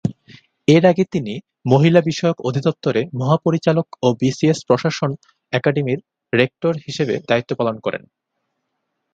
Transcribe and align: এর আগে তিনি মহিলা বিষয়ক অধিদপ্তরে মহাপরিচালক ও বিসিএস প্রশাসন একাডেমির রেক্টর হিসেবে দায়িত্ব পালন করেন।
এর 0.67 0.83
আগে 0.85 1.03
তিনি 1.13 1.33
মহিলা 1.65 2.01
বিষয়ক 2.01 2.37
অধিদপ্তরে 2.47 3.01
মহাপরিচালক 3.13 3.87
ও 4.01 4.17
বিসিএস 4.21 4.59
প্রশাসন 4.67 5.11
একাডেমির 5.53 5.99
রেক্টর 6.33 6.73
হিসেবে 6.85 7.15
দায়িত্ব 7.29 7.51
পালন 7.59 7.75
করেন। 7.79 8.03